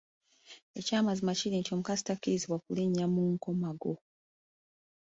Ekyamazima 0.79 1.31
kiri 1.39 1.57
nti 1.59 1.69
omukazi 1.75 2.01
takkirizibwa 2.03 2.57
kulinnya 2.65 3.05
mu 3.13 3.23
kkomago 3.35 3.93